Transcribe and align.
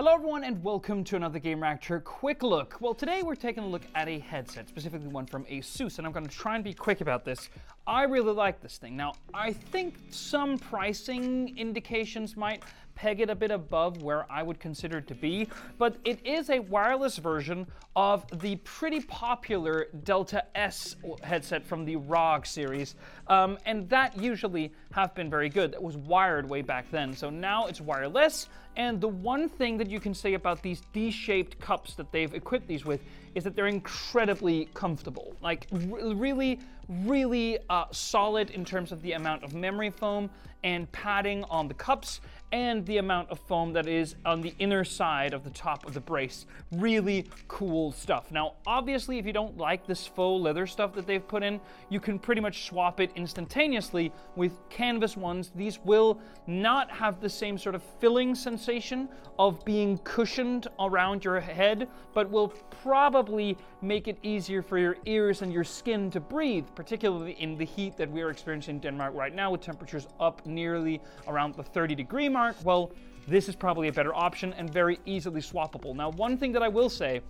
Hello 0.00 0.14
everyone 0.14 0.44
and 0.44 0.64
welcome 0.64 1.04
to 1.04 1.16
another 1.16 1.38
Gamereactor 1.38 2.02
Quick 2.02 2.42
Look. 2.42 2.78
Well 2.80 2.94
today 2.94 3.22
we're 3.22 3.34
taking 3.34 3.64
a 3.64 3.66
look 3.66 3.82
at 3.94 4.08
a 4.08 4.18
headset, 4.18 4.66
specifically 4.66 5.08
one 5.08 5.26
from 5.26 5.44
ASUS, 5.44 5.98
and 5.98 6.06
I'm 6.06 6.12
going 6.14 6.26
to 6.26 6.34
try 6.34 6.54
and 6.54 6.64
be 6.64 6.72
quick 6.72 7.02
about 7.02 7.22
this. 7.22 7.50
I 7.90 8.04
really 8.04 8.32
like 8.32 8.60
this 8.60 8.78
thing. 8.78 8.96
Now, 8.96 9.14
I 9.34 9.52
think 9.52 9.96
some 10.10 10.58
pricing 10.58 11.58
indications 11.58 12.36
might 12.36 12.62
peg 12.94 13.20
it 13.20 13.28
a 13.28 13.34
bit 13.34 13.50
above 13.50 14.00
where 14.00 14.30
I 14.30 14.44
would 14.44 14.60
consider 14.60 14.98
it 14.98 15.08
to 15.08 15.14
be, 15.16 15.48
but 15.76 15.96
it 16.04 16.24
is 16.24 16.50
a 16.50 16.60
wireless 16.60 17.16
version 17.16 17.66
of 17.96 18.24
the 18.42 18.54
pretty 18.62 19.00
popular 19.00 19.88
Delta 20.04 20.44
S 20.54 20.94
headset 21.24 21.66
from 21.66 21.84
the 21.84 21.96
ROG 21.96 22.46
series, 22.46 22.94
um, 23.26 23.58
and 23.66 23.88
that 23.88 24.16
usually 24.16 24.72
have 24.92 25.12
been 25.16 25.28
very 25.28 25.48
good. 25.48 25.72
That 25.72 25.82
was 25.82 25.96
wired 25.96 26.48
way 26.48 26.62
back 26.62 26.88
then, 26.92 27.12
so 27.12 27.28
now 27.28 27.66
it's 27.66 27.80
wireless, 27.80 28.48
and 28.76 29.00
the 29.00 29.08
one 29.08 29.48
thing 29.48 29.76
that 29.78 29.90
you 29.90 29.98
can 29.98 30.14
say 30.14 30.34
about 30.34 30.62
these 30.62 30.82
D-shaped 30.92 31.58
cups 31.58 31.94
that 31.94 32.12
they've 32.12 32.32
equipped 32.34 32.68
these 32.68 32.84
with 32.84 33.00
is 33.34 33.44
that 33.44 33.54
they're 33.54 33.66
incredibly 33.66 34.68
comfortable. 34.74 35.36
Like, 35.40 35.66
really, 35.72 36.60
really 36.88 37.58
uh, 37.68 37.84
solid 37.92 38.50
in 38.50 38.64
terms 38.64 38.92
of 38.92 39.02
the 39.02 39.12
amount 39.12 39.44
of 39.44 39.54
memory 39.54 39.90
foam 39.90 40.30
and 40.62 40.90
padding 40.92 41.44
on 41.44 41.68
the 41.68 41.74
cups 41.74 42.20
and 42.52 42.84
the 42.86 42.98
amount 42.98 43.30
of 43.30 43.38
foam 43.38 43.72
that 43.72 43.86
is 43.86 44.16
on 44.24 44.40
the 44.40 44.54
inner 44.58 44.84
side 44.84 45.32
of 45.32 45.44
the 45.44 45.50
top 45.50 45.86
of 45.86 45.94
the 45.94 46.00
brace. 46.00 46.46
Really 46.72 47.26
cool 47.48 47.92
stuff. 47.92 48.30
Now, 48.32 48.54
obviously, 48.66 49.18
if 49.18 49.26
you 49.26 49.32
don't 49.32 49.56
like 49.56 49.86
this 49.86 50.06
faux 50.06 50.42
leather 50.42 50.66
stuff 50.66 50.94
that 50.94 51.06
they've 51.06 51.26
put 51.26 51.42
in, 51.42 51.60
you 51.88 52.00
can 52.00 52.18
pretty 52.18 52.40
much 52.40 52.64
swap 52.66 53.00
it 53.00 53.10
instantaneously 53.14 54.12
with 54.36 54.58
canvas 54.68 55.16
ones. 55.16 55.52
These 55.54 55.78
will 55.84 56.20
not 56.46 56.90
have 56.90 57.20
the 57.20 57.28
same 57.28 57.56
sort 57.56 57.74
of 57.74 57.82
filling 58.00 58.34
sensation 58.34 59.08
of 59.38 59.64
being 59.64 59.98
cushioned 59.98 60.66
around 60.80 61.24
your 61.24 61.40
head, 61.40 61.88
but 62.14 62.28
will 62.30 62.48
probably 62.82 63.56
make 63.82 64.08
it 64.08 64.18
easier 64.22 64.62
for 64.62 64.78
your 64.78 64.96
ears 65.06 65.42
and 65.42 65.52
your 65.52 65.64
skin 65.64 66.10
to 66.10 66.20
breathe, 66.20 66.66
particularly 66.74 67.32
in 67.32 67.56
the 67.56 67.64
heat 67.64 67.96
that 67.96 68.10
we 68.10 68.22
are 68.22 68.30
experiencing 68.30 68.76
in 68.76 68.80
Denmark 68.80 69.14
right 69.14 69.34
now 69.34 69.50
with 69.50 69.60
temperatures 69.60 70.06
up 70.18 70.44
nearly 70.46 71.00
around 71.26 71.54
the 71.54 71.62
30 71.62 71.94
degree 71.94 72.28
mark. 72.28 72.39
Well, 72.64 72.92
this 73.28 73.48
is 73.48 73.54
probably 73.54 73.88
a 73.88 73.92
better 73.92 74.14
option 74.14 74.52
and 74.54 74.70
very 74.72 74.98
easily 75.04 75.40
swappable. 75.40 75.94
Now, 75.94 76.10
one 76.10 76.36
thing 76.36 76.52
that 76.52 76.62
I 76.62 76.68
will 76.68 76.88
say 76.88 77.20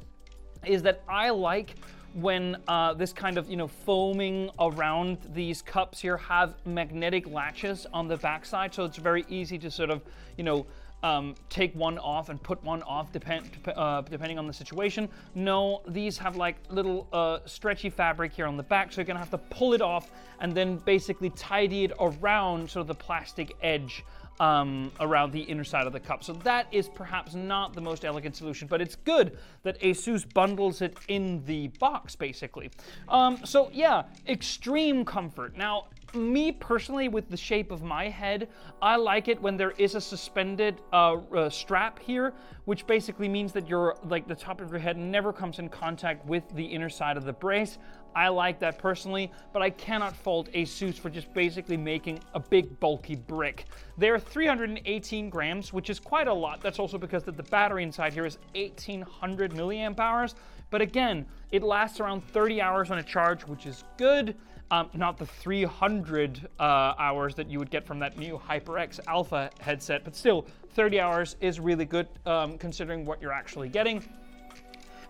is 0.65 0.83
that 0.83 1.03
I 1.09 1.31
like 1.31 1.75
when 2.15 2.57
uh, 2.67 2.95
this 2.95 3.13
kind 3.13 3.39
of 3.39 3.49
you 3.49 3.57
know 3.57 3.69
foaming 3.69 4.51
around 4.59 5.19
these 5.33 5.63
cups 5.63 6.01
here 6.01 6.17
have 6.17 6.55
magnetic 6.67 7.29
latches 7.31 7.87
on 7.93 8.09
the 8.09 8.17
backside, 8.17 8.75
so 8.75 8.85
it's 8.85 8.97
very 8.97 9.25
easy 9.29 9.59
to 9.59 9.71
sort 9.71 9.91
of 9.91 10.03
you 10.37 10.45
know 10.45 10.67
um, 11.03 11.35
take 11.49 11.75
one 11.75 11.99
off 11.99 12.29
and 12.29 12.43
put 12.43 12.63
one 12.63 12.83
off 12.83 13.13
depend, 13.13 13.49
uh, 13.75 14.03
depending 14.03 14.39
on 14.39 14.47
the 14.47 14.53
situation. 14.53 15.09
No, 15.35 15.83
these 15.89 16.19
have 16.19 16.37
like 16.37 16.57
little 16.69 17.09
uh, 17.13 17.39
stretchy 17.47 17.91
fabric 17.91 18.33
here 18.33 18.47
on 18.47 18.57
the 18.57 18.63
back, 18.63 18.93
so 18.93 19.01
you're 19.01 19.07
gonna 19.07 19.19
have 19.19 19.31
to 19.31 19.39
pull 19.39 19.75
it 19.75 19.81
off 19.81 20.11
and 20.41 20.55
then 20.55 20.77
basically 20.79 21.31
tidy 21.31 21.85
it 21.85 21.93
around 22.01 22.71
sort 22.71 22.83
of 22.83 22.87
the 22.87 22.95
plastic 22.95 23.57
edge 23.63 24.05
um, 24.41 24.91
around 25.01 25.33
the 25.33 25.43
inner 25.43 25.65
side 25.65 25.87
of 25.87 25.93
the 25.93 26.01
cup. 26.01 26.25
So 26.25 26.33
that 26.33 26.67
is 26.73 26.89
perhaps 26.89 27.35
not 27.35 27.75
the 27.75 27.81
most 27.81 28.05
elegant 28.05 28.35
solution, 28.35 28.67
but 28.67 28.81
it's 28.81 28.97
good 28.97 29.39
that 29.63 29.79
ASUS 29.81 30.33
bundles 30.33 30.81
it 30.81 30.97
in 31.09 31.45
the 31.45 31.69
box, 31.79 32.17
basically. 32.17 32.71
Um, 33.09 33.39
so 33.45 33.71
yeah, 33.73 34.05
extreme 34.27 35.05
comfort. 35.05 35.57
Now, 35.57 35.89
me 36.15 36.53
personally, 36.53 37.09
with 37.09 37.29
the 37.29 37.37
shape 37.37 37.71
of 37.71 37.83
my 37.83 38.09
head, 38.09 38.49
I 38.83 38.97
like 38.97 39.29
it 39.29 39.41
when 39.41 39.57
there 39.57 39.73
is 39.73 39.95
a 39.95 40.01
suspended 40.01 40.81
uh, 40.93 41.17
uh, 41.35 41.51
strap 41.51 41.99
here, 41.99 42.33
which 42.65 42.87
basically 42.87 43.29
means 43.29 43.53
that 43.53 43.69
your 43.69 43.97
like 44.05 44.27
the 44.27 44.35
top 44.35 44.61
of 44.61 44.71
your 44.71 44.81
head 44.81 44.97
never 44.97 45.33
comes 45.33 45.59
in 45.59 45.69
contact 45.69 46.25
with 46.27 46.45
the 46.55 46.65
inner 46.65 46.89
side 46.89 47.17
of 47.17 47.25
the 47.25 47.33
brace. 47.33 47.79
I 48.15 48.29
like 48.29 48.59
that 48.61 48.79
personally, 48.79 49.31
but 49.53 49.63
I 49.63 49.71
cannot 49.71 50.17
fault 50.17 50.49
ASUS 50.53 50.99
for 50.99 51.11
just 51.11 51.33
basically 51.33 51.77
making 51.77 52.21
a 52.35 52.41
big 52.41 52.81
bulky 52.81 53.15
brick. 53.15 53.67
They're 53.99 54.19
318 54.19 55.31
grams, 55.31 55.73
which 55.73 55.91
is 55.91 56.01
quite 56.01 56.27
a 56.27 56.35
lot. 56.35 56.61
That's 56.61 56.79
also 56.79 56.99
because 56.99 57.23
that 57.25 57.37
the 57.37 57.45
battery 57.45 57.85
inside 57.85 58.13
here 58.13 58.27
is 58.27 58.39
1800 58.55 59.53
milliamp 59.53 60.01
hours. 60.01 60.35
But 60.71 60.81
again, 60.81 61.27
it 61.51 61.63
lasts 61.63 62.01
around 62.01 62.25
30 62.25 62.61
hours 62.61 62.91
on 62.91 62.99
a 62.99 63.03
charge, 63.03 63.43
which 63.47 63.67
is 63.67 63.85
good. 63.97 64.37
Um, 64.73 64.89
not 64.95 65.19
the 65.19 65.27
300 65.27 66.49
uh, 66.61 66.63
hours 66.63 67.35
that 67.35 67.51
you 67.51 67.59
would 67.59 67.71
get 67.71 67.85
from 67.85 67.99
that 67.99 68.17
new 68.17 68.41
HyperX 68.49 69.01
Alpha 69.09 69.51
headset, 69.59 70.05
but 70.05 70.15
still, 70.15 70.47
30 70.75 71.01
hours 71.01 71.35
is 71.41 71.59
really 71.59 71.85
good 71.85 72.07
um, 72.25 72.57
considering 72.57 73.05
what 73.05 73.21
you're 73.21 73.33
actually 73.33 73.69
getting. 73.69 74.05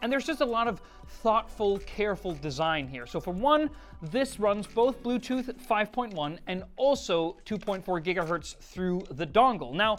And 0.00 0.10
there's 0.10 0.24
just 0.24 0.40
a 0.40 0.46
lot 0.46 0.66
of 0.66 0.80
thoughtful, 1.06 1.78
careful 1.80 2.34
design 2.36 2.88
here. 2.88 3.06
So 3.06 3.20
for 3.20 3.32
one, 3.32 3.68
this 4.00 4.40
runs 4.40 4.66
both 4.66 5.02
Bluetooth 5.02 5.54
5.1 5.66 6.38
and 6.46 6.64
also 6.76 7.36
2.4 7.44 7.84
gigahertz 8.02 8.56
through 8.56 9.02
the 9.10 9.26
dongle. 9.26 9.74
Now, 9.74 9.98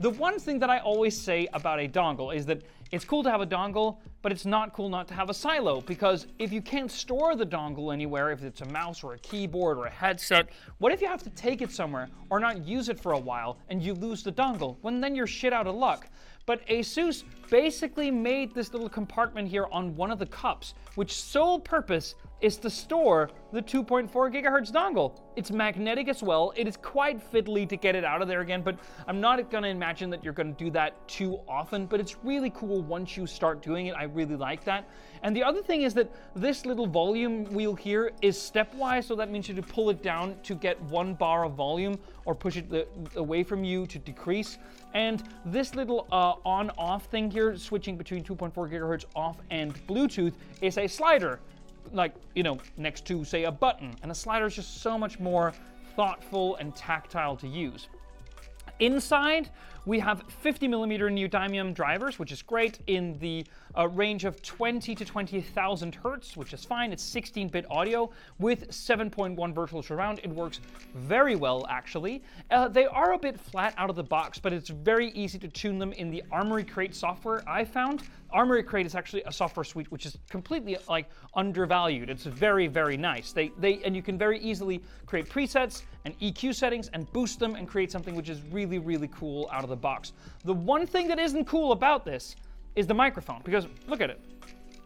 the 0.00 0.10
one 0.10 0.38
thing 0.38 0.58
that 0.60 0.70
I 0.70 0.78
always 0.78 1.20
say 1.20 1.48
about 1.52 1.80
a 1.80 1.88
dongle 1.88 2.34
is 2.34 2.46
that 2.46 2.62
it's 2.92 3.06
cool 3.06 3.22
to 3.22 3.30
have 3.30 3.40
a 3.40 3.46
dongle, 3.46 3.96
but 4.20 4.30
it's 4.30 4.44
not 4.44 4.74
cool 4.74 4.90
not 4.90 5.08
to 5.08 5.14
have 5.14 5.30
a 5.30 5.34
silo 5.34 5.80
because 5.80 6.26
if 6.38 6.52
you 6.52 6.60
can't 6.60 6.90
store 6.90 7.34
the 7.34 7.46
dongle 7.46 7.90
anywhere, 7.90 8.30
if 8.30 8.42
it's 8.42 8.60
a 8.60 8.66
mouse 8.66 9.02
or 9.02 9.14
a 9.14 9.18
keyboard 9.20 9.78
or 9.78 9.86
a 9.86 9.90
headset, 9.90 10.50
what 10.76 10.92
if 10.92 11.00
you 11.00 11.08
have 11.08 11.22
to 11.22 11.30
take 11.30 11.62
it 11.62 11.72
somewhere 11.72 12.10
or 12.28 12.38
not 12.38 12.66
use 12.66 12.90
it 12.90 13.00
for 13.00 13.12
a 13.12 13.18
while 13.18 13.56
and 13.70 13.82
you 13.82 13.94
lose 13.94 14.22
the 14.22 14.30
dongle? 14.30 14.76
Well, 14.82 15.00
then 15.00 15.14
you're 15.14 15.26
shit 15.26 15.54
out 15.54 15.66
of 15.66 15.74
luck. 15.74 16.06
But 16.44 16.66
Asus 16.68 17.24
basically 17.48 18.10
made 18.10 18.54
this 18.54 18.74
little 18.74 18.90
compartment 18.90 19.48
here 19.48 19.68
on 19.72 19.96
one 19.96 20.10
of 20.10 20.18
the 20.18 20.26
cups, 20.26 20.74
which 20.94 21.14
sole 21.14 21.58
purpose 21.58 22.14
is 22.42 22.56
to 22.58 22.68
store 22.68 23.30
the 23.52 23.62
2.4 23.62 24.10
gigahertz 24.10 24.72
dongle. 24.72 25.12
It's 25.36 25.52
magnetic 25.52 26.08
as 26.08 26.22
well. 26.22 26.52
It 26.56 26.66
is 26.66 26.76
quite 26.76 27.20
fiddly 27.32 27.68
to 27.68 27.76
get 27.76 27.94
it 27.94 28.04
out 28.04 28.20
of 28.20 28.26
there 28.26 28.40
again, 28.40 28.62
but 28.62 28.76
I'm 29.06 29.20
not 29.20 29.48
gonna 29.50 29.68
imagine 29.68 30.10
that 30.10 30.24
you're 30.24 30.32
gonna 30.32 30.52
do 30.52 30.68
that 30.72 31.06
too 31.06 31.38
often, 31.48 31.86
but 31.86 32.00
it's 32.00 32.16
really 32.24 32.50
cool 32.50 32.82
once 32.82 33.16
you 33.16 33.26
start 33.26 33.62
doing 33.62 33.86
it. 33.86 33.94
I 33.94 34.04
really 34.04 34.34
like 34.34 34.64
that. 34.64 34.88
And 35.22 35.36
the 35.36 35.44
other 35.44 35.62
thing 35.62 35.82
is 35.82 35.94
that 35.94 36.10
this 36.34 36.66
little 36.66 36.86
volume 36.86 37.44
wheel 37.44 37.76
here 37.76 38.10
is 38.22 38.36
stepwise, 38.36 39.04
so 39.04 39.14
that 39.14 39.30
means 39.30 39.48
you 39.48 39.54
to 39.54 39.62
pull 39.62 39.90
it 39.90 40.02
down 40.02 40.36
to 40.42 40.56
get 40.56 40.80
one 40.82 41.14
bar 41.14 41.44
of 41.44 41.52
volume 41.52 41.96
or 42.24 42.34
push 42.34 42.56
it 42.56 42.68
the, 42.68 42.88
away 43.14 43.44
from 43.44 43.62
you 43.62 43.86
to 43.86 43.98
decrease. 44.00 44.58
And 44.94 45.22
this 45.44 45.76
little 45.76 46.08
uh, 46.10 46.34
on-off 46.44 47.04
thing 47.06 47.30
here, 47.30 47.56
switching 47.56 47.96
between 47.96 48.24
2.4 48.24 48.52
gigahertz 48.52 49.04
off 49.14 49.36
and 49.50 49.74
Bluetooth, 49.86 50.34
is 50.60 50.76
a 50.76 50.88
slider 50.88 51.38
like, 51.92 52.14
you 52.34 52.42
know, 52.42 52.58
next 52.76 53.06
to, 53.06 53.24
say, 53.24 53.44
a 53.44 53.52
button. 53.52 53.94
And 54.02 54.10
a 54.10 54.14
slider 54.14 54.46
is 54.46 54.54
just 54.54 54.82
so 54.82 54.98
much 54.98 55.20
more 55.20 55.52
thoughtful 55.96 56.56
and 56.56 56.74
tactile 56.74 57.36
to 57.36 57.48
use. 57.48 57.88
Inside, 58.80 59.50
we 59.84 59.98
have 59.98 60.22
50 60.28 60.68
millimeter 60.68 61.08
neodymium 61.08 61.74
drivers, 61.74 62.18
which 62.18 62.30
is 62.30 62.40
great 62.40 62.78
in 62.86 63.18
the 63.18 63.44
uh, 63.76 63.88
range 63.88 64.24
of 64.24 64.40
20 64.42 64.94
to 64.94 65.04
20,000 65.04 65.94
hertz, 65.94 66.36
which 66.36 66.52
is 66.52 66.64
fine. 66.64 66.92
It's 66.92 67.04
16-bit 67.04 67.66
audio 67.70 68.10
with 68.38 68.68
7.1 68.68 69.54
virtual 69.54 69.82
surround. 69.82 70.20
It 70.22 70.30
works 70.30 70.60
very 70.94 71.34
well, 71.34 71.66
actually. 71.68 72.22
Uh, 72.50 72.68
they 72.68 72.86
are 72.86 73.14
a 73.14 73.18
bit 73.18 73.40
flat 73.40 73.74
out 73.76 73.90
of 73.90 73.96
the 73.96 74.04
box, 74.04 74.38
but 74.38 74.52
it's 74.52 74.68
very 74.68 75.10
easy 75.10 75.38
to 75.38 75.48
tune 75.48 75.78
them 75.78 75.92
in 75.92 76.10
the 76.10 76.22
Armoury 76.30 76.64
Crate 76.64 76.94
software 76.94 77.42
I 77.48 77.64
found. 77.64 78.02
Armoury 78.32 78.62
Crate 78.62 78.86
is 78.86 78.94
actually 78.94 79.22
a 79.26 79.32
software 79.32 79.64
suite 79.64 79.90
which 79.92 80.06
is 80.06 80.16
completely 80.30 80.76
like 80.88 81.06
undervalued. 81.34 82.08
It's 82.08 82.24
very, 82.24 82.66
very 82.66 82.96
nice. 82.96 83.32
They, 83.32 83.52
they, 83.58 83.82
and 83.84 83.94
you 83.94 84.02
can 84.02 84.16
very 84.16 84.38
easily 84.38 84.82
create 85.06 85.28
presets 85.28 85.82
and 86.04 86.18
EQ 86.20 86.54
settings 86.54 86.88
and 86.94 87.10
boost 87.12 87.38
them 87.38 87.54
and 87.54 87.68
create 87.68 87.92
something 87.92 88.14
which 88.14 88.28
is 88.28 88.40
really, 88.50 88.78
really 88.78 89.08
cool 89.08 89.48
out 89.52 89.64
of 89.64 89.70
the 89.70 89.71
box. 89.76 90.12
The 90.44 90.54
one 90.54 90.86
thing 90.86 91.08
that 91.08 91.18
isn't 91.18 91.46
cool 91.46 91.72
about 91.72 92.04
this 92.04 92.36
is 92.76 92.86
the 92.86 92.94
microphone, 92.94 93.40
because 93.44 93.66
look 93.86 94.00
at 94.00 94.10
it. 94.10 94.20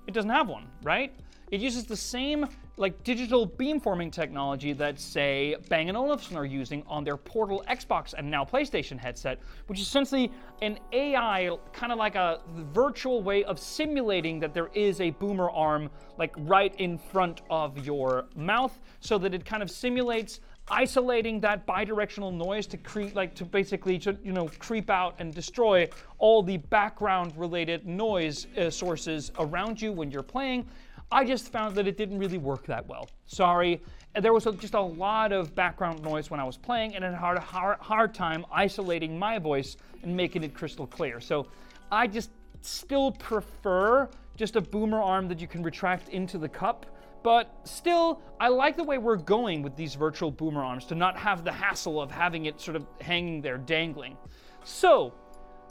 It 0.07 0.15
doesn't 0.15 0.31
have 0.31 0.49
one, 0.49 0.67
right? 0.83 1.13
It 1.51 1.61
uses 1.61 1.85
the 1.85 1.97
same 1.97 2.47
like 2.79 3.03
digital 3.05 3.49
beamforming 3.49 4.13
technology 4.13 4.73
that 4.75 5.01
say 5.01 5.57
Bang 5.69 5.89
& 5.91 5.97
Olufsen 5.97 6.37
are 6.37 6.45
using 6.45 6.83
on 6.87 7.05
their 7.05 7.17
Portal 7.17 7.65
Xbox 7.69 8.13
and 8.13 8.31
now 8.31 8.45
PlayStation 8.45 8.99
headset, 8.99 9.39
which 9.67 9.81
is 9.81 9.87
essentially 9.87 10.31
an 10.61 10.79
AI, 10.93 11.57
kind 11.73 11.91
of 11.91 11.99
like 11.99 12.17
a 12.17 12.41
virtual 12.73 13.23
way 13.23 13.45
of 13.45 13.59
simulating 13.59 14.39
that 14.41 14.53
there 14.53 14.69
is 14.75 15.01
a 15.01 15.11
boomer 15.11 15.51
arm 15.51 15.89
like 16.19 16.35
right 16.39 16.75
in 16.79 16.99
front 16.99 17.41
of 17.49 17.85
your 17.87 18.27
mouth, 18.37 18.79
so 19.01 19.17
that 19.19 19.33
it 19.33 19.45
kind 19.45 19.63
of 19.63 19.71
simulates 19.71 20.41
isolating 20.69 21.41
that 21.41 21.67
bidirectional 21.67 22.35
noise 22.35 22.67
to 22.67 22.77
create 22.77 23.15
like 23.15 23.35
to 23.37 23.45
basically 23.45 23.99
to, 23.99 24.19
you 24.25 24.33
know 24.33 24.51
creep 24.59 24.91
out 24.91 25.15
and 25.21 25.33
destroy 25.33 25.89
all 26.19 26.43
the 26.43 26.57
background 26.57 27.33
related 27.37 27.87
noise 27.87 28.49
uh, 28.59 28.69
sources 28.69 29.31
around 29.39 29.81
you 29.81 29.93
when 29.93 30.11
you're 30.11 30.25
playing 30.25 30.67
i 31.11 31.25
just 31.25 31.51
found 31.51 31.75
that 31.75 31.87
it 31.87 31.97
didn't 31.97 32.19
really 32.19 32.39
work 32.39 32.67
that 32.67 32.87
well 32.87 33.09
sorry 33.27 33.83
there 34.21 34.33
was 34.33 34.47
a, 34.47 34.53
just 34.53 34.75
a 34.75 34.81
lot 34.81 35.33
of 35.33 35.55
background 35.55 36.03
noise 36.03 36.31
when 36.31 36.41
i 36.41 36.45
was 36.45 36.57
playing 36.57 36.95
and 36.95 37.05
it 37.05 37.15
had 37.15 37.37
a 37.37 37.41
hard, 37.41 37.79
hard 37.79 38.15
time 38.15 38.45
isolating 38.53 39.19
my 39.19 39.39
voice 39.39 39.77
and 40.03 40.17
making 40.17 40.43
it 40.43 40.55
crystal 40.55 40.87
clear 40.87 41.21
so 41.21 41.47
I 41.91 42.07
just 42.07 42.31
still 42.63 43.13
prefer 43.13 44.09
just 44.37 44.57
a 44.57 44.61
boomer 44.61 45.01
arm 45.01 45.29
that 45.29 45.41
you 45.41 45.47
can 45.47 45.63
retract 45.63 46.09
into 46.09 46.39
the 46.39 46.49
cup. 46.49 46.87
But 47.23 47.51
still, 47.65 48.21
I 48.39 48.49
like 48.49 48.77
the 48.77 48.85
way 48.85 48.99
we're 48.99 49.17
going 49.17 49.63
with 49.63 49.77
these 49.77 49.95
virtual 49.95 50.31
boomer 50.31 50.63
arms 50.63 50.85
to 50.87 50.95
not 50.95 51.17
have 51.17 51.45
the 51.45 51.53
hassle 51.53 52.01
of 52.01 52.11
having 52.11 52.47
it 52.47 52.61
sort 52.61 52.77
of 52.77 52.87
hanging 53.01 53.41
there 53.41 53.59
dangling. 53.59 54.17
So, 54.65 55.13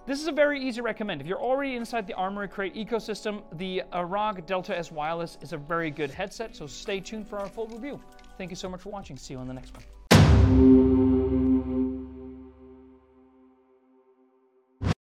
this 0.07 0.21
is 0.21 0.27
a 0.27 0.31
very 0.31 0.61
easy 0.61 0.81
recommend. 0.81 1.19
If 1.21 1.27
you're 1.27 1.41
already 1.41 1.75
inside 1.75 2.05
the 2.05 2.13
Armoury 2.13 2.47
Crate 2.47 2.75
ecosystem, 2.75 3.41
the 3.53 3.81
ROG 3.93 4.45
Delta 4.45 4.77
S 4.77 4.91
Wireless 4.91 5.37
is 5.41 5.53
a 5.53 5.57
very 5.57 5.89
good 5.89 6.11
headset, 6.11 6.55
so 6.55 6.67
stay 6.67 6.99
tuned 6.99 7.27
for 7.27 7.39
our 7.39 7.47
full 7.47 7.67
review. 7.67 7.99
Thank 8.37 8.51
you 8.51 8.55
so 8.55 8.69
much 8.69 8.81
for 8.81 8.89
watching. 8.89 9.17
See 9.17 9.33
you 9.33 9.39
on 9.39 9.47
the 9.47 9.53
next 9.53 9.73
one. 9.73 9.83